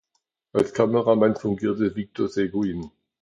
[0.53, 2.89] Als Kameramann fungierte Victor Seguin.